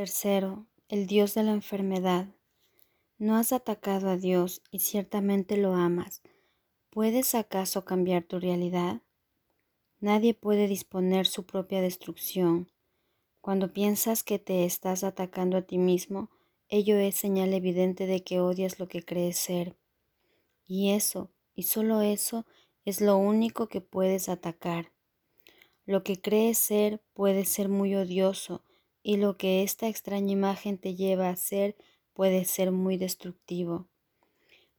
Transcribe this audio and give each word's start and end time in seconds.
Tercero, 0.00 0.64
el 0.88 1.06
Dios 1.06 1.34
de 1.34 1.42
la 1.42 1.52
enfermedad. 1.52 2.26
No 3.18 3.36
has 3.36 3.52
atacado 3.52 4.08
a 4.08 4.16
Dios 4.16 4.62
y 4.70 4.78
ciertamente 4.78 5.58
lo 5.58 5.74
amas. 5.74 6.22
¿Puedes 6.88 7.34
acaso 7.34 7.84
cambiar 7.84 8.22
tu 8.22 8.40
realidad? 8.40 9.02
Nadie 9.98 10.32
puede 10.32 10.68
disponer 10.68 11.26
su 11.26 11.44
propia 11.44 11.82
destrucción. 11.82 12.70
Cuando 13.42 13.74
piensas 13.74 14.22
que 14.22 14.38
te 14.38 14.64
estás 14.64 15.04
atacando 15.04 15.58
a 15.58 15.62
ti 15.66 15.76
mismo, 15.76 16.30
ello 16.70 16.96
es 16.96 17.16
señal 17.16 17.52
evidente 17.52 18.06
de 18.06 18.24
que 18.24 18.40
odias 18.40 18.78
lo 18.78 18.88
que 18.88 19.02
crees 19.02 19.36
ser. 19.36 19.76
Y 20.66 20.92
eso, 20.92 21.30
y 21.54 21.64
solo 21.64 22.00
eso, 22.00 22.46
es 22.86 23.02
lo 23.02 23.18
único 23.18 23.68
que 23.68 23.82
puedes 23.82 24.30
atacar. 24.30 24.92
Lo 25.84 26.02
que 26.02 26.18
crees 26.18 26.56
ser 26.56 27.02
puede 27.12 27.44
ser 27.44 27.68
muy 27.68 27.94
odioso 27.96 28.64
y 29.02 29.16
lo 29.16 29.36
que 29.36 29.62
esta 29.62 29.88
extraña 29.88 30.32
imagen 30.32 30.78
te 30.78 30.94
lleva 30.94 31.28
a 31.28 31.36
ser 31.36 31.76
puede 32.12 32.44
ser 32.44 32.72
muy 32.72 32.96
destructivo. 32.96 33.88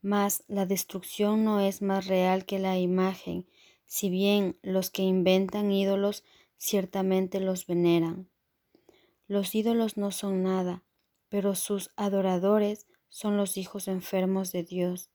Mas 0.01 0.43
la 0.47 0.65
destrucción 0.65 1.43
no 1.43 1.59
es 1.59 1.81
más 1.81 2.07
real 2.07 2.45
que 2.45 2.59
la 2.59 2.77
imagen, 2.77 3.47
si 3.85 4.09
bien 4.09 4.57
los 4.61 4.89
que 4.89 5.03
inventan 5.03 5.71
ídolos 5.71 6.23
ciertamente 6.57 7.39
los 7.39 7.65
veneran. 7.65 8.29
Los 9.27 9.55
ídolos 9.55 9.97
no 9.97 10.11
son 10.11 10.43
nada, 10.43 10.83
pero 11.29 11.55
sus 11.55 11.91
adoradores 11.95 12.87
son 13.09 13.37
los 13.37 13.57
hijos 13.57 13.87
enfermos 13.87 14.51
de 14.51 14.63
Dios. 14.63 15.09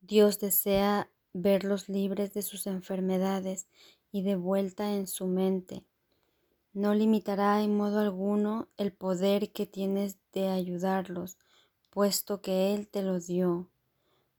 Dios 0.00 0.38
desea 0.40 1.10
verlos 1.32 1.88
libres 1.88 2.32
de 2.32 2.42
sus 2.42 2.66
enfermedades 2.66 3.68
y 4.10 4.22
de 4.22 4.36
vuelta 4.36 4.94
en 4.94 5.06
su 5.06 5.26
mente. 5.26 5.84
No 6.78 6.94
limitará 6.94 7.60
en 7.64 7.76
modo 7.76 7.98
alguno 7.98 8.68
el 8.76 8.92
poder 8.92 9.50
que 9.50 9.66
tienes 9.66 10.16
de 10.32 10.46
ayudarlos, 10.46 11.36
puesto 11.90 12.40
que 12.40 12.72
Él 12.72 12.86
te 12.86 13.02
lo 13.02 13.18
dio. 13.18 13.68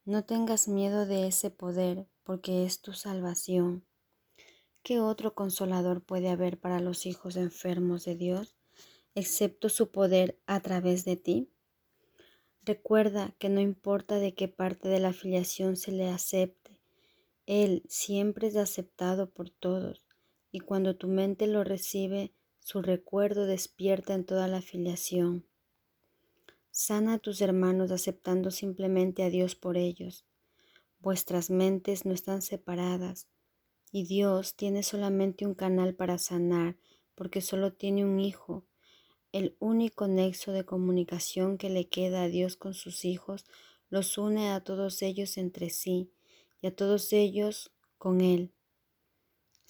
No 0.06 0.24
tengas 0.24 0.70
miedo 0.70 1.06
de 1.06 1.28
ese 1.28 1.50
poder, 1.50 2.08
porque 2.24 2.64
es 2.64 2.82
tu 2.82 2.94
salvación. 2.94 3.84
¿Qué 4.84 5.02
otro 5.02 5.36
consolador 5.36 6.02
puede 6.02 6.30
haber 6.30 6.58
para 6.58 6.80
los 6.80 7.06
hijos 7.06 7.36
enfermos 7.36 8.06
de 8.06 8.16
Dios, 8.16 8.56
excepto 9.16 9.68
su 9.68 9.92
poder 9.92 10.40
a 10.46 10.62
través 10.62 11.04
de 11.04 11.18
ti? 11.18 11.52
Recuerda 12.64 13.36
que 13.38 13.50
no 13.50 13.60
importa 13.60 14.16
de 14.16 14.34
qué 14.34 14.48
parte 14.48 14.88
de 14.88 15.02
la 15.02 15.10
afiliación 15.10 15.76
se 15.76 15.92
le 15.92 16.08
acepte, 16.08 16.80
Él 17.48 17.84
siempre 17.90 18.48
es 18.48 18.56
aceptado 18.56 19.30
por 19.30 19.50
todos, 19.50 20.09
y 20.52 20.60
cuando 20.60 20.96
tu 20.96 21.08
mente 21.08 21.48
lo 21.48 21.64
recibe, 21.64 22.34
su 22.60 22.82
recuerdo 22.82 23.46
despierta 23.46 24.14
en 24.14 24.26
toda 24.26 24.48
la 24.48 24.58
afiliación. 24.58 25.46
Sana 26.72 27.16
a 27.16 27.20
tus 27.20 27.42
hermanos 27.42 27.92
aceptando 27.92 28.52
simplemente 28.52 29.24
a 29.24 29.30
Dios 29.30 29.56
por 29.56 29.78
ellos. 29.78 30.26
Vuestras 31.00 31.50
mentes 31.50 32.06
no 32.06 32.14
están 32.14 32.42
separadas 32.42 33.28
y 33.92 34.06
Dios 34.06 34.56
tiene 34.56 34.84
solamente 34.84 35.46
un 35.46 35.56
canal 35.56 35.96
para 35.96 36.18
sanar 36.18 36.78
porque 37.16 37.42
solo 37.42 37.74
tiene 37.74 38.06
un 38.06 38.20
hijo. 38.20 38.66
El 39.32 39.56
único 39.60 40.08
nexo 40.08 40.52
de 40.52 40.66
comunicación 40.66 41.58
que 41.58 41.70
le 41.70 41.88
queda 41.88 42.24
a 42.24 42.28
Dios 42.28 42.56
con 42.56 42.74
sus 42.74 43.06
hijos 43.06 43.46
los 43.90 44.18
une 44.18 44.52
a 44.52 44.64
todos 44.64 45.02
ellos 45.02 45.38
entre 45.38 45.70
sí 45.70 46.12
y 46.62 46.68
a 46.68 46.76
todos 46.76 47.12
ellos 47.14 47.72
con 47.98 48.22
Él. 48.22 48.54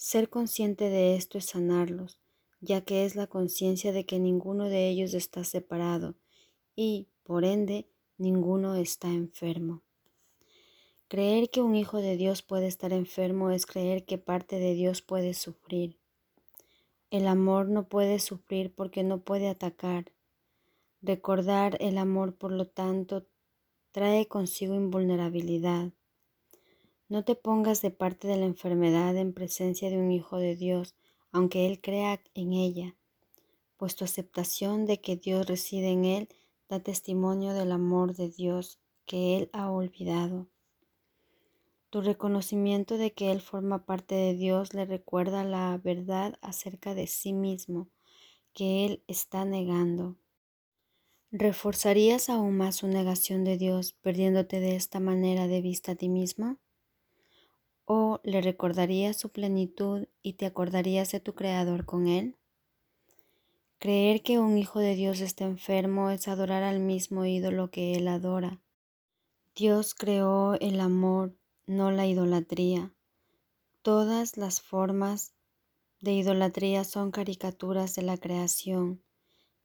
Ser 0.02 0.30
consciente 0.30 0.88
de 0.88 1.18
esto 1.18 1.38
es 1.38 1.48
sanarlos, 1.48 2.22
ya 2.62 2.80
que 2.80 3.04
es 3.04 3.18
la 3.18 3.28
conciencia 3.28 3.92
de 3.92 4.06
que 4.06 4.18
ninguno 4.18 4.70
de 4.70 4.88
ellos 4.88 5.14
está 5.14 5.44
separado 5.44 6.16
y, 6.74 7.10
por 7.24 7.44
ende, 7.44 7.86
ninguno 8.18 8.76
está 8.76 9.10
enfermo. 9.10 9.84
Creer 11.10 11.50
que 11.50 11.62
un 11.62 11.76
hijo 11.76 11.98
de 11.98 12.16
Dios 12.16 12.44
puede 12.44 12.68
estar 12.68 12.94
enfermo 12.94 13.52
es 13.52 13.66
creer 13.66 14.06
que 14.06 14.18
parte 14.18 14.58
de 14.58 14.74
Dios 14.74 15.02
puede 15.02 15.34
sufrir. 15.34 16.00
El 17.12 17.28
amor 17.28 17.68
no 17.68 17.90
puede 17.90 18.20
sufrir 18.20 18.74
porque 18.74 19.04
no 19.04 19.20
puede 19.26 19.50
atacar. 19.50 20.14
Recordar 21.02 21.76
el 21.82 21.98
amor, 21.98 22.38
por 22.38 22.54
lo 22.54 22.68
tanto, 22.68 23.28
trae 23.92 24.30
consigo 24.30 24.76
invulnerabilidad. 24.76 25.92
No 27.10 27.24
te 27.24 27.34
pongas 27.34 27.82
de 27.82 27.90
parte 27.90 28.28
de 28.28 28.38
la 28.38 28.46
enfermedad 28.46 29.18
en 29.18 29.34
presencia 29.34 29.90
de 29.90 29.98
un 29.98 30.12
hijo 30.12 30.38
de 30.38 30.56
Dios, 30.56 30.94
aunque 31.32 31.66
Él 31.66 31.82
crea 31.82 32.22
en 32.36 32.54
ella, 32.54 32.96
pues 33.78 33.96
tu 33.96 34.06
aceptación 34.06 34.86
de 34.86 35.02
que 35.02 35.16
Dios 35.16 35.48
reside 35.48 35.90
en 35.90 36.06
Él 36.06 36.30
da 36.70 36.82
testimonio 36.82 37.56
del 37.56 37.72
amor 37.72 38.16
de 38.16 38.30
Dios 38.30 38.78
que 39.08 39.38
Él 39.38 39.50
ha 39.54 39.72
olvidado. 39.72 40.50
Tu 41.90 42.02
reconocimiento 42.02 43.00
de 43.00 43.12
que 43.12 43.32
Él 43.32 43.42
forma 43.42 43.88
parte 43.88 44.14
de 44.14 44.36
Dios 44.36 44.76
le 44.76 44.86
recuerda 44.86 45.44
la 45.44 45.80
verdad 45.84 46.38
acerca 46.44 46.94
de 46.94 47.08
sí 47.08 47.34
mismo 47.34 47.90
que 48.54 48.86
Él 48.86 49.04
está 49.08 49.46
negando. 49.46 50.16
¿Reforzarías 51.32 52.30
aún 52.30 52.58
más 52.58 52.76
su 52.76 52.88
negación 52.88 53.44
de 53.44 53.58
Dios 53.58 53.94
perdiéndote 53.94 54.60
de 54.60 54.76
esta 54.76 55.00
manera 55.00 55.48
de 55.48 55.62
vista 55.62 55.94
a 55.94 55.96
ti 55.96 56.08
mismo? 56.08 56.60
¿O 57.92 58.20
le 58.24 58.40
recordarías 58.40 59.18
su 59.18 59.30
plenitud 59.30 60.06
y 60.22 60.34
te 60.34 60.46
acordarías 60.46 61.12
de 61.12 61.20
tu 61.20 61.34
Creador 61.34 61.86
con 61.86 62.08
Él? 62.08 62.36
Creer 63.80 64.22
que 64.22 64.38
un 64.38 64.60
hijo 64.60 64.78
de 64.78 64.94
Dios 64.94 65.22
está 65.22 65.46
enfermo 65.46 66.12
es 66.12 66.28
adorar 66.28 66.62
al 66.62 66.80
mismo 66.82 67.26
ídolo 67.26 67.72
que 67.72 67.96
él 67.96 68.08
adora. 68.08 68.62
Dios 69.56 69.96
creó 69.96 70.54
el 70.60 70.82
amor, 70.82 71.36
no 71.66 71.90
la 71.90 72.06
idolatría. 72.06 72.94
Todas 73.82 74.38
las 74.38 74.62
formas 74.62 75.34
de 76.00 76.12
idolatría 76.12 76.84
son 76.84 77.10
caricaturas 77.10 77.96
de 77.96 78.04
la 78.04 78.18
creación 78.18 79.02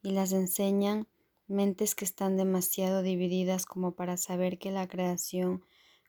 y 0.01 0.13
las 0.13 0.31
enseñan 0.31 1.07
mentes 1.45 1.93
que 1.93 2.05
están 2.05 2.37
demasiado 2.37 3.03
divididas 3.03 3.67
como 3.67 3.91
para 3.91 4.17
saber 4.17 4.57
que 4.57 4.71
la 4.71 4.87
creación 4.87 5.63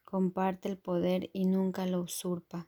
comparte 0.06 0.68
el 0.70 0.78
poder 0.78 1.28
y 1.34 1.44
nunca 1.44 1.84
lo 1.84 2.00
usurpa. 2.00 2.66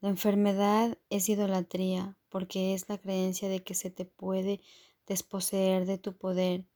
La 0.00 0.10
enfermedad 0.10 0.96
es 1.08 1.28
idolatría 1.28 2.16
porque 2.28 2.74
es 2.74 2.88
la 2.88 2.98
creencia 2.98 3.48
de 3.48 3.64
que 3.64 3.74
se 3.74 3.90
te 3.90 4.04
puede 4.04 4.60
desposeer 5.06 5.86
de 5.86 5.98
tu 5.98 6.16
poder. 6.16 6.66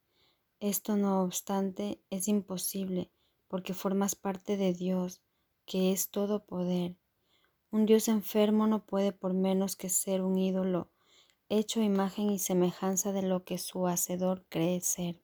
Esto 0.61 0.97
no 0.97 1.23
obstante 1.23 2.01
es 2.11 2.27
imposible 2.27 3.11
porque 3.47 3.75
formas 3.75 4.17
parte 4.17 4.57
de 4.57 4.73
Dios, 4.73 5.23
que 5.67 5.93
es 5.93 6.11
todo 6.11 6.45
poder. 6.45 6.97
Un 7.71 7.87
Dios 7.87 8.09
enfermo 8.09 8.67
no 8.67 8.85
puede 8.85 9.13
por 9.13 9.35
menos 9.35 9.77
que 9.77 9.91
ser 9.91 10.23
un 10.23 10.39
ídolo, 10.39 10.91
hecho 11.49 11.83
imagen 11.83 12.31
y 12.31 12.39
semejanza 12.39 13.13
de 13.13 13.23
lo 13.23 13.45
que 13.45 13.59
su 13.59 13.87
hacedor 13.87 14.45
cree 14.49 14.81
ser. 14.81 15.24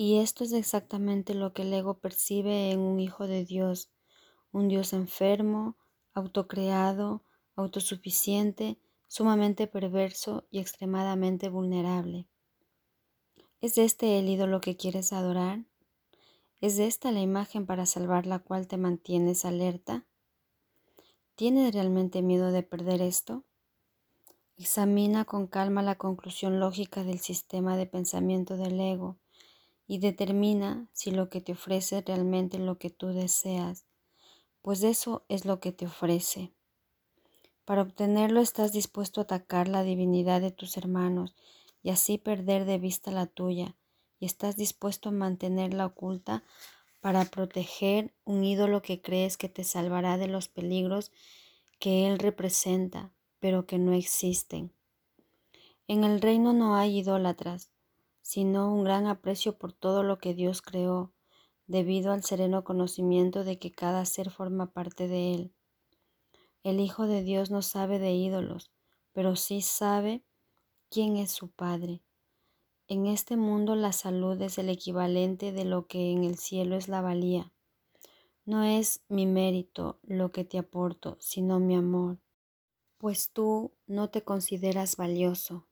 Y 0.00 0.18
esto 0.18 0.44
es 0.44 0.52
exactamente 0.52 1.34
lo 1.34 1.52
que 1.52 1.62
el 1.62 1.74
ego 1.74 1.98
percibe 1.98 2.70
en 2.70 2.78
un 2.78 3.00
hijo 3.00 3.26
de 3.26 3.44
Dios, 3.44 3.90
un 4.52 4.68
Dios 4.68 4.92
enfermo, 4.92 5.76
autocreado, 6.14 7.24
autosuficiente, 7.56 8.78
sumamente 9.08 9.66
perverso 9.66 10.46
y 10.52 10.60
extremadamente 10.60 11.48
vulnerable. 11.48 12.28
¿Es 13.60 13.76
este 13.76 14.20
el 14.20 14.28
ídolo 14.28 14.60
que 14.60 14.76
quieres 14.76 15.12
adorar? 15.12 15.64
¿Es 16.60 16.78
esta 16.78 17.10
la 17.10 17.20
imagen 17.20 17.66
para 17.66 17.84
salvar 17.84 18.24
la 18.24 18.38
cual 18.38 18.68
te 18.68 18.76
mantienes 18.76 19.44
alerta? 19.44 20.06
¿Tienes 21.34 21.74
realmente 21.74 22.22
miedo 22.22 22.52
de 22.52 22.62
perder 22.62 23.02
esto? 23.02 23.44
Examina 24.56 25.24
con 25.24 25.48
calma 25.48 25.82
la 25.82 25.96
conclusión 25.96 26.60
lógica 26.60 27.02
del 27.02 27.18
sistema 27.18 27.76
de 27.76 27.86
pensamiento 27.86 28.56
del 28.56 28.78
ego 28.78 29.18
y 29.88 29.98
determina 29.98 30.88
si 30.92 31.10
lo 31.10 31.28
que 31.28 31.40
te 31.40 31.52
ofrece 31.52 31.98
es 31.98 32.04
realmente 32.04 32.58
lo 32.58 32.78
que 32.78 32.90
tú 32.90 33.08
deseas 33.08 33.88
pues 34.68 34.82
eso 34.82 35.24
es 35.28 35.46
lo 35.46 35.60
que 35.60 35.72
te 35.72 35.86
ofrece. 35.86 36.52
Para 37.64 37.80
obtenerlo 37.80 38.40
estás 38.40 38.72
dispuesto 38.72 39.20
a 39.20 39.24
atacar 39.24 39.66
la 39.66 39.82
divinidad 39.82 40.42
de 40.42 40.50
tus 40.50 40.76
hermanos 40.76 41.34
y 41.82 41.90
así 41.90 42.18
perder 42.18 42.64
de 42.64 42.78
vista 42.78 43.10
la 43.10 43.26
tuya, 43.26 43.76
y 44.20 44.26
estás 44.26 44.56
dispuesto 44.56 45.10
a 45.10 45.12
mantenerla 45.12 45.86
oculta 45.86 46.42
para 47.00 47.24
proteger 47.24 48.12
un 48.24 48.44
ídolo 48.44 48.82
que 48.82 49.00
crees 49.00 49.36
que 49.36 49.48
te 49.48 49.64
salvará 49.64 50.18
de 50.18 50.26
los 50.26 50.48
peligros 50.48 51.12
que 51.78 52.08
él 52.08 52.18
representa, 52.18 53.12
pero 53.38 53.64
que 53.64 53.78
no 53.78 53.92
existen. 53.92 54.72
En 55.86 56.04
el 56.04 56.20
reino 56.20 56.52
no 56.52 56.76
hay 56.76 56.98
idólatras, 56.98 57.70
sino 58.28 58.70
un 58.70 58.84
gran 58.84 59.06
aprecio 59.06 59.56
por 59.56 59.72
todo 59.72 60.02
lo 60.02 60.18
que 60.18 60.34
Dios 60.34 60.60
creó, 60.60 61.14
debido 61.66 62.12
al 62.12 62.22
sereno 62.22 62.62
conocimiento 62.62 63.42
de 63.42 63.58
que 63.58 63.72
cada 63.72 64.04
ser 64.04 64.28
forma 64.28 64.70
parte 64.70 65.08
de 65.08 65.32
él. 65.32 65.54
El 66.62 66.78
Hijo 66.78 67.06
de 67.06 67.22
Dios 67.22 67.50
no 67.50 67.62
sabe 67.62 67.98
de 67.98 68.12
ídolos, 68.12 68.70
pero 69.14 69.34
sí 69.34 69.62
sabe 69.62 70.26
quién 70.90 71.16
es 71.16 71.30
su 71.30 71.48
Padre. 71.48 72.02
En 72.86 73.06
este 73.06 73.38
mundo 73.38 73.74
la 73.76 73.92
salud 73.92 74.38
es 74.42 74.58
el 74.58 74.68
equivalente 74.68 75.50
de 75.50 75.64
lo 75.64 75.86
que 75.86 76.10
en 76.12 76.22
el 76.22 76.36
cielo 76.36 76.76
es 76.76 76.86
la 76.86 77.00
valía. 77.00 77.50
No 78.44 78.62
es 78.62 79.00
mi 79.08 79.24
mérito 79.24 80.00
lo 80.02 80.32
que 80.32 80.44
te 80.44 80.58
aporto, 80.58 81.16
sino 81.18 81.60
mi 81.60 81.76
amor, 81.76 82.18
pues 82.98 83.30
tú 83.32 83.72
no 83.86 84.10
te 84.10 84.22
consideras 84.22 84.96
valioso. 84.96 85.67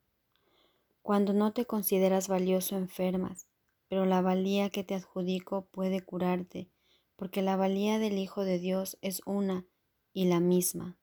Cuando 1.07 1.31
no 1.31 1.53
te 1.53 1.63
consideras 1.63 2.27
valioso 2.27 2.75
enfermas, 2.75 3.47
pero 3.87 4.05
la 4.05 4.19
valía 4.19 4.69
que 4.69 4.83
te 4.83 4.93
adjudico 4.93 5.65
puede 5.67 6.01
curarte, 6.01 6.69
porque 7.15 7.41
la 7.41 7.55
valía 7.55 7.97
del 7.97 8.17
Hijo 8.17 8.43
de 8.43 8.59
Dios 8.59 8.97
es 8.99 9.21
una 9.25 9.65
y 10.11 10.25
la 10.25 10.41
misma. 10.41 10.97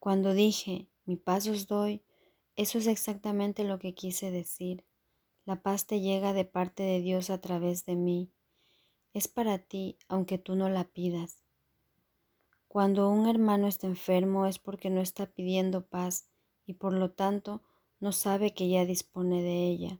Cuando 0.00 0.34
dije, 0.34 0.88
mi 1.04 1.14
paz 1.14 1.46
os 1.46 1.68
doy, 1.68 2.02
eso 2.56 2.78
es 2.78 2.88
exactamente 2.88 3.62
lo 3.62 3.78
que 3.78 3.94
quise 3.94 4.32
decir. 4.32 4.84
La 5.44 5.62
paz 5.62 5.86
te 5.86 6.00
llega 6.00 6.32
de 6.32 6.44
parte 6.44 6.82
de 6.82 7.00
Dios 7.00 7.30
a 7.30 7.40
través 7.40 7.86
de 7.86 7.94
mí. 7.94 8.32
Es 9.12 9.28
para 9.28 9.58
ti, 9.58 9.96
aunque 10.08 10.38
tú 10.38 10.56
no 10.56 10.68
la 10.68 10.88
pidas. 10.88 11.44
Cuando 12.66 13.08
un 13.10 13.28
hermano 13.28 13.68
está 13.68 13.86
enfermo 13.86 14.46
es 14.46 14.58
porque 14.58 14.90
no 14.90 15.00
está 15.00 15.26
pidiendo 15.26 15.86
paz 15.86 16.26
y 16.66 16.74
por 16.74 16.92
lo 16.92 17.12
tanto 17.12 17.62
no 18.04 18.12
sabe 18.12 18.54
que 18.54 18.68
ya 18.68 18.84
dispone 18.84 19.42
de 19.42 19.66
ella. 19.66 19.98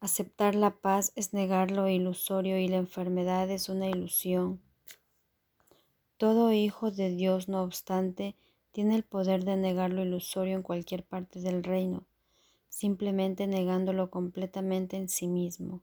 Aceptar 0.00 0.54
la 0.54 0.76
paz 0.76 1.12
es 1.14 1.32
negar 1.32 1.70
lo 1.70 1.88
ilusorio 1.88 2.58
y 2.58 2.68
la 2.68 2.76
enfermedad 2.76 3.50
es 3.50 3.70
una 3.70 3.88
ilusión. 3.88 4.60
Todo 6.18 6.52
hijo 6.52 6.90
de 6.90 7.08
Dios, 7.08 7.48
no 7.48 7.62
obstante, 7.62 8.36
tiene 8.72 8.94
el 8.94 9.04
poder 9.04 9.44
de 9.44 9.56
negar 9.56 9.90
lo 9.90 10.02
ilusorio 10.02 10.54
en 10.54 10.62
cualquier 10.62 11.02
parte 11.02 11.40
del 11.40 11.64
reino 11.64 12.04
simplemente 12.74 13.46
negándolo 13.46 14.10
completamente 14.10 14.96
en 14.96 15.08
sí 15.08 15.28
mismo. 15.28 15.80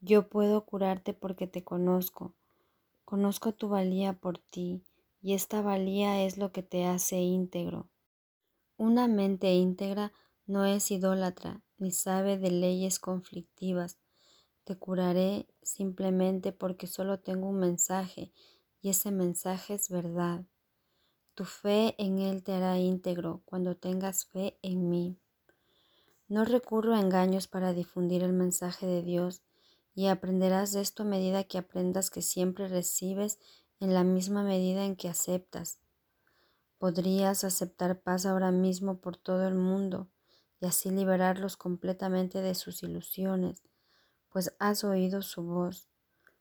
Yo 0.00 0.28
puedo 0.28 0.64
curarte 0.64 1.14
porque 1.14 1.48
te 1.48 1.64
conozco, 1.64 2.32
conozco 3.04 3.52
tu 3.52 3.68
valía 3.68 4.12
por 4.12 4.38
ti, 4.38 4.84
y 5.20 5.34
esta 5.34 5.60
valía 5.60 6.22
es 6.22 6.38
lo 6.38 6.52
que 6.52 6.62
te 6.62 6.86
hace 6.86 7.16
íntegro. 7.16 7.88
Una 8.80 9.08
mente 9.08 9.52
íntegra 9.54 10.12
no 10.46 10.64
es 10.64 10.92
idólatra 10.92 11.64
ni 11.78 11.90
sabe 11.90 12.38
de 12.38 12.52
leyes 12.52 13.00
conflictivas. 13.00 13.98
Te 14.62 14.76
curaré 14.76 15.48
simplemente 15.62 16.52
porque 16.52 16.86
solo 16.86 17.18
tengo 17.18 17.48
un 17.48 17.58
mensaje 17.58 18.32
y 18.80 18.90
ese 18.90 19.10
mensaje 19.10 19.74
es 19.74 19.88
verdad. 19.88 20.44
Tu 21.34 21.44
fe 21.44 21.96
en 21.98 22.20
Él 22.20 22.44
te 22.44 22.52
hará 22.52 22.78
íntegro 22.78 23.42
cuando 23.46 23.76
tengas 23.76 24.26
fe 24.26 24.60
en 24.62 24.88
mí. 24.88 25.18
No 26.28 26.44
recurro 26.44 26.94
a 26.94 27.00
engaños 27.00 27.48
para 27.48 27.72
difundir 27.72 28.22
el 28.22 28.32
mensaje 28.32 28.86
de 28.86 29.02
Dios 29.02 29.42
y 29.92 30.06
aprenderás 30.06 30.72
de 30.72 30.82
esto 30.82 31.02
a 31.02 31.06
medida 31.06 31.42
que 31.42 31.58
aprendas 31.58 32.10
que 32.10 32.22
siempre 32.22 32.68
recibes 32.68 33.40
en 33.80 33.92
la 33.92 34.04
misma 34.04 34.44
medida 34.44 34.84
en 34.84 34.94
que 34.94 35.08
aceptas. 35.08 35.80
Podrías 36.78 37.42
aceptar 37.42 38.00
paz 38.00 38.24
ahora 38.24 38.52
mismo 38.52 39.00
por 39.00 39.16
todo 39.16 39.46
el 39.48 39.54
mundo 39.54 40.08
y 40.60 40.66
así 40.66 40.90
liberarlos 40.90 41.56
completamente 41.56 42.40
de 42.40 42.54
sus 42.54 42.82
ilusiones, 42.82 43.62
pues 44.28 44.54
has 44.60 44.84
oído 44.84 45.22
su 45.22 45.42
voz, 45.42 45.88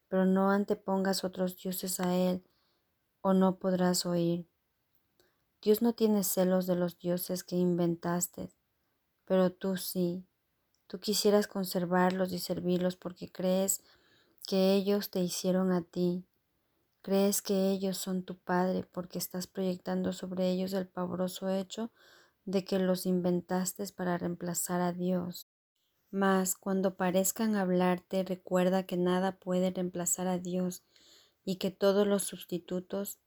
pero 0.07 0.25
no 0.25 0.51
antepongas 0.51 1.24
otros 1.24 1.57
dioses 1.57 2.00
a 2.00 2.16
él 2.16 2.44
o 3.22 3.34
no 3.34 3.57
podrás 3.57 4.06
oír. 4.06 4.48
Dios 5.62 5.81
no 5.81 5.94
tiene 5.94 6.24
celos 6.24 6.68
de 6.68 6.75
los 6.75 7.00
dioses 7.00 7.44
que 7.44 7.56
inventaste, 7.56 8.51
pero 9.25 9.51
tú 9.51 9.75
sí, 9.75 10.25
tú 10.88 11.00
quisieras 11.00 11.48
conservarlos 11.48 12.31
y 12.31 12.39
servirlos 12.39 12.95
porque 12.95 13.31
crees 13.31 13.81
que 14.48 14.75
ellos 14.75 15.10
te 15.10 15.19
hicieron 15.19 15.72
a 15.72 15.81
ti. 15.81 16.25
Crees 17.07 17.42
que 17.42 17.71
ellos 17.71 17.98
son 17.98 18.24
tu 18.24 18.38
Padre 18.38 18.83
porque 18.92 19.18
estás 19.18 19.48
proyectando 19.48 20.12
sobre 20.12 20.50
ellos 20.50 20.74
el 20.74 20.89
pavoroso 20.89 21.48
hecho 21.48 21.89
de 22.44 22.65
que 22.65 22.80
los 22.80 23.06
inventaste 23.06 23.86
para 23.95 24.18
reemplazar 24.18 24.81
a 24.81 24.92
Dios. 24.92 25.48
Mas 26.12 26.57
cuando 26.57 26.98
parezcan 26.98 27.56
hablarte, 27.56 28.24
recuerda 28.24 28.83
que 28.83 28.98
nada 28.98 29.39
puede 29.39 29.71
reemplazar 29.71 30.27
a 30.27 30.38
Dios 30.38 30.83
y 31.45 31.56
que 31.56 31.71
todos 31.71 32.06
los 32.06 32.24
sustitutos 32.24 33.19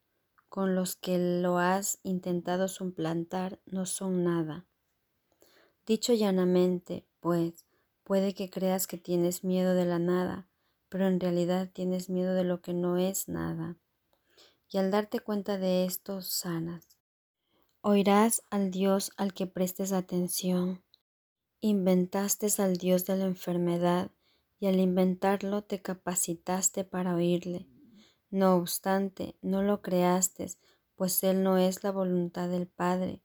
con 0.51 0.75
los 0.75 0.95
que 0.95 1.41
lo 1.41 1.57
has 1.57 2.01
intentado 2.03 2.69
suplantar 2.69 3.61
no 3.65 3.87
son 3.87 4.25
nada. 4.25 4.67
Dicho 5.87 6.13
llanamente, 6.13 7.07
pues, 7.19 7.65
puede 8.05 8.35
que 8.35 8.51
creas 8.51 8.87
que 8.87 8.99
tienes 8.99 9.43
miedo 9.43 9.73
de 9.73 9.87
la 9.87 9.99
nada, 9.99 10.50
pero 10.91 11.07
en 11.07 11.19
realidad 11.19 11.71
tienes 11.73 12.11
miedo 12.11 12.35
de 12.35 12.45
lo 12.45 12.61
que 12.61 12.75
no 12.75 12.99
es 12.99 13.29
nada. 13.29 13.79
Y 14.69 14.77
al 14.77 14.91
darte 14.91 15.21
cuenta 15.21 15.57
de 15.57 15.87
esto, 15.87 16.21
sanas. 16.21 16.87
Oirás 17.81 18.43
al 18.51 18.71
Dios 18.71 19.13
al 19.17 19.33
que 19.33 19.47
prestes 19.47 19.93
atención. 19.93 20.83
Inventaste 21.61 22.49
al 22.59 22.77
Dios 22.77 23.07
de 23.07 23.17
la 23.17 23.25
enfermedad 23.25 24.11
y 24.59 24.67
al 24.67 24.79
inventarlo 24.79 25.63
te 25.63 25.81
capacitaste 25.81 26.85
para 26.85 27.15
oírle. 27.15 27.67
No 28.29 28.57
obstante, 28.57 29.37
no 29.41 29.63
lo 29.63 29.81
creaste, 29.81 30.53
pues 30.95 31.23
Él 31.25 31.43
no 31.43 31.57
es 31.57 31.83
la 31.83 31.93
voluntad 31.93 32.51
del 32.51 32.67
Padre, 32.67 33.23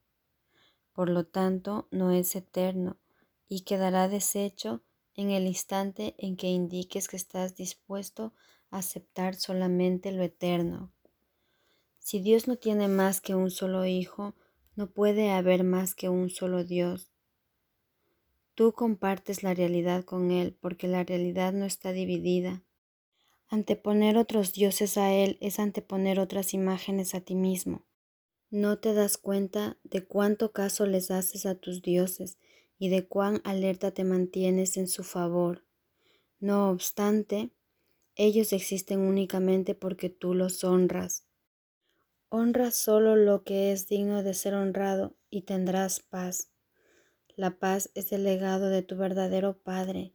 por 0.92 1.10
lo 1.10 1.26
tanto 1.26 1.88
no 1.90 2.10
es 2.10 2.34
eterno 2.34 2.96
y 3.48 3.60
quedará 3.60 4.08
deshecho 4.08 4.82
en 5.16 5.30
el 5.30 5.46
instante 5.46 6.14
en 6.18 6.36
que 6.36 6.48
indiques 6.48 7.08
que 7.08 7.16
estás 7.16 7.56
dispuesto 7.56 8.34
a 8.70 8.78
aceptar 8.78 9.34
solamente 9.34 10.12
lo 10.12 10.22
eterno. 10.22 10.92
Si 11.98 12.20
Dios 12.20 12.46
no 12.46 12.56
tiene 12.56 12.86
más 12.88 13.20
que 13.20 13.34
un 13.34 13.50
solo 13.50 13.84
Hijo, 13.86 14.34
no 14.76 14.90
puede 14.90 15.30
haber 15.30 15.64
más 15.64 15.94
que 15.94 16.08
un 16.08 16.30
solo 16.30 16.62
Dios. 16.64 17.10
Tú 18.54 18.72
compartes 18.72 19.42
la 19.42 19.54
realidad 19.54 20.04
con 20.04 20.30
Él 20.30 20.56
porque 20.60 20.86
la 20.86 21.02
realidad 21.02 21.52
no 21.52 21.64
está 21.64 21.92
dividida. 21.92 22.62
Anteponer 23.48 24.18
otros 24.18 24.52
dioses 24.52 24.98
a 24.98 25.12
Él 25.12 25.38
es 25.40 25.58
anteponer 25.58 26.20
otras 26.20 26.54
imágenes 26.54 27.14
a 27.14 27.20
ti 27.20 27.34
mismo. 27.34 27.82
No 28.50 28.78
te 28.78 28.94
das 28.94 29.18
cuenta 29.18 29.76
de 29.82 30.04
cuánto 30.04 30.52
caso 30.52 30.86
les 30.86 31.10
haces 31.10 31.46
a 31.46 31.54
tus 31.54 31.82
dioses 31.82 32.38
y 32.78 32.88
de 32.88 33.06
cuán 33.06 33.40
alerta 33.44 33.90
te 33.92 34.04
mantienes 34.04 34.76
en 34.76 34.88
su 34.88 35.04
favor. 35.04 35.64
No 36.38 36.70
obstante, 36.70 37.50
ellos 38.14 38.52
existen 38.52 39.00
únicamente 39.00 39.74
porque 39.74 40.10
tú 40.10 40.34
los 40.34 40.64
honras. 40.64 41.26
Honra 42.28 42.70
solo 42.70 43.16
lo 43.16 43.44
que 43.44 43.72
es 43.72 43.88
digno 43.88 44.22
de 44.22 44.34
ser 44.34 44.54
honrado 44.54 45.16
y 45.30 45.42
tendrás 45.42 46.00
paz. 46.00 46.50
La 47.36 47.58
paz 47.58 47.90
es 47.94 48.12
el 48.12 48.24
legado 48.24 48.68
de 48.68 48.82
tu 48.82 48.96
verdadero 48.96 49.58
Padre. 49.58 50.14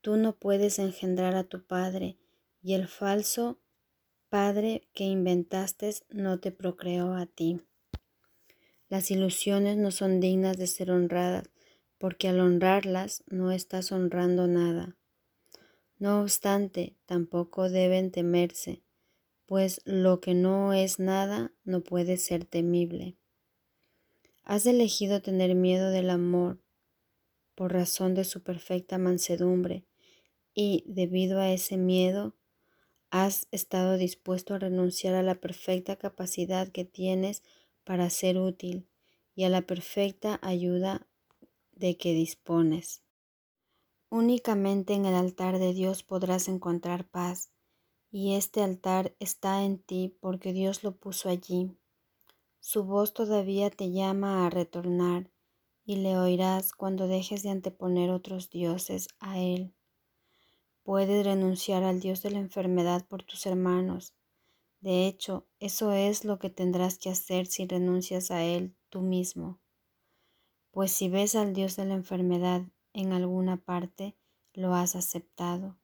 Tú 0.00 0.16
no 0.16 0.36
puedes 0.36 0.78
engendrar 0.78 1.34
a 1.34 1.44
tu 1.44 1.64
Padre 1.64 2.18
y 2.62 2.74
el 2.74 2.88
falso 2.88 3.60
Padre 4.28 4.88
que 4.94 5.04
inventaste 5.04 5.92
no 6.08 6.40
te 6.40 6.52
procreó 6.52 7.12
a 7.14 7.26
ti. 7.26 7.60
Las 8.88 9.10
ilusiones 9.10 9.76
no 9.76 9.90
son 9.90 10.20
dignas 10.20 10.56
de 10.56 10.66
ser 10.66 10.90
honradas, 10.90 11.50
porque 12.02 12.26
al 12.26 12.40
honrarlas 12.40 13.22
no 13.28 13.52
estás 13.52 13.92
honrando 13.92 14.48
nada. 14.48 14.96
No 16.00 16.20
obstante, 16.20 16.96
tampoco 17.06 17.70
deben 17.70 18.10
temerse, 18.10 18.82
pues 19.46 19.80
lo 19.84 20.20
que 20.20 20.34
no 20.34 20.72
es 20.72 20.98
nada 20.98 21.52
no 21.62 21.84
puede 21.84 22.16
ser 22.16 22.44
temible. 22.44 23.18
Has 24.42 24.66
elegido 24.66 25.22
tener 25.22 25.54
miedo 25.54 25.90
del 25.90 26.10
amor 26.10 26.60
por 27.54 27.72
razón 27.72 28.16
de 28.16 28.24
su 28.24 28.42
perfecta 28.42 28.98
mansedumbre, 28.98 29.86
y 30.54 30.82
debido 30.88 31.38
a 31.38 31.52
ese 31.52 31.76
miedo 31.76 32.34
has 33.10 33.46
estado 33.52 33.96
dispuesto 33.96 34.54
a 34.54 34.58
renunciar 34.58 35.14
a 35.14 35.22
la 35.22 35.36
perfecta 35.36 35.94
capacidad 35.94 36.66
que 36.66 36.84
tienes 36.84 37.44
para 37.84 38.10
ser 38.10 38.38
útil 38.38 38.88
y 39.36 39.44
a 39.44 39.48
la 39.48 39.62
perfecta 39.62 40.40
ayuda 40.42 41.06
de 41.72 41.96
que 41.96 42.14
dispones. 42.14 43.02
Únicamente 44.10 44.92
en 44.92 45.06
el 45.06 45.14
altar 45.14 45.58
de 45.58 45.72
Dios 45.72 46.02
podrás 46.02 46.48
encontrar 46.48 47.08
paz, 47.08 47.50
y 48.10 48.34
este 48.34 48.62
altar 48.62 49.16
está 49.18 49.64
en 49.64 49.78
ti 49.78 50.14
porque 50.20 50.52
Dios 50.52 50.84
lo 50.84 50.96
puso 50.96 51.30
allí. 51.30 51.78
Su 52.60 52.84
voz 52.84 53.14
todavía 53.14 53.70
te 53.70 53.90
llama 53.90 54.46
a 54.46 54.50
retornar, 54.50 55.30
y 55.84 55.96
le 55.96 56.18
oirás 56.18 56.72
cuando 56.72 57.08
dejes 57.08 57.42
de 57.42 57.50
anteponer 57.50 58.10
otros 58.10 58.50
dioses 58.50 59.08
a 59.18 59.40
Él. 59.40 59.74
Puedes 60.82 61.24
renunciar 61.24 61.82
al 61.82 62.00
Dios 62.00 62.22
de 62.22 62.32
la 62.32 62.38
enfermedad 62.38 63.06
por 63.08 63.22
tus 63.22 63.46
hermanos. 63.46 64.14
De 64.80 65.06
hecho, 65.06 65.46
eso 65.58 65.92
es 65.92 66.24
lo 66.24 66.38
que 66.38 66.50
tendrás 66.50 66.98
que 66.98 67.08
hacer 67.08 67.46
si 67.46 67.66
renuncias 67.66 68.30
a 68.30 68.44
Él 68.44 68.76
tú 68.90 69.00
mismo. 69.00 69.61
Pues 70.72 70.90
si 70.90 71.10
ves 71.10 71.34
al 71.34 71.52
Dios 71.52 71.76
de 71.76 71.84
la 71.84 71.92
enfermedad 71.92 72.62
en 72.94 73.12
alguna 73.12 73.58
parte, 73.58 74.16
lo 74.54 74.74
has 74.74 74.96
aceptado. 74.96 75.76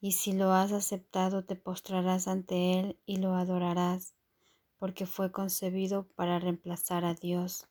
Y 0.00 0.12
si 0.12 0.32
lo 0.32 0.50
has 0.52 0.72
aceptado, 0.72 1.44
te 1.44 1.56
postrarás 1.56 2.26
ante 2.26 2.80
Él 2.80 2.98
y 3.04 3.18
lo 3.18 3.34
adorarás, 3.34 4.14
porque 4.78 5.04
fue 5.04 5.30
concebido 5.30 6.08
para 6.16 6.38
reemplazar 6.38 7.04
a 7.04 7.12
Dios. 7.12 7.68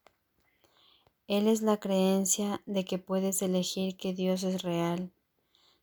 Él 1.26 1.48
es 1.48 1.64
la 1.64 1.80
creencia 1.80 2.62
de 2.68 2.86
que 2.86 3.00
puedes 3.00 3.42
elegir 3.42 3.98
que 3.98 4.14
Dios 4.14 4.44
es 4.44 4.62
real. 4.62 5.12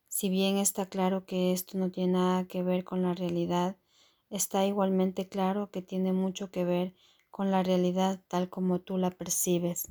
Si 0.07 0.29
bien 0.29 0.57
está 0.57 0.85
claro 0.85 1.25
que 1.25 1.51
esto 1.51 1.77
no 1.77 1.91
tiene 1.91 2.13
nada 2.13 2.47
que 2.47 2.63
ver 2.63 2.85
con 2.85 3.01
la 3.01 3.13
realidad, 3.13 3.75
está 4.29 4.65
igualmente 4.65 5.27
claro 5.27 5.69
que 5.69 5.81
tiene 5.81 6.13
mucho 6.13 6.49
que 6.49 6.63
ver 6.63 6.95
con 7.29 7.51
la 7.51 7.61
realidad 7.61 8.21
tal 8.29 8.49
como 8.49 8.79
tú 8.79 8.97
la 8.97 9.11
percibes. 9.11 9.89